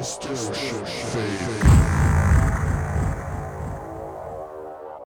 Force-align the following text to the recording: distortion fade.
distortion 0.00 0.86
fade. 0.86 1.99